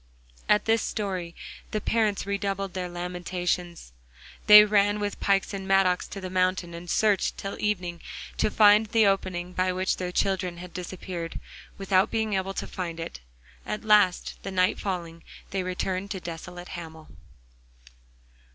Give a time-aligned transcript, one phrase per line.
[0.49, 1.35] At this story
[1.69, 3.93] the parents redoubled their lamentations.
[4.47, 8.01] They ran with pikes and mattocks to the mountain, and searched till evening
[8.39, 11.39] to find the opening by which their children had disappeared,
[11.77, 13.19] without being able to find it.
[13.63, 17.07] At last, the night falling, they returned desolate to Hamel.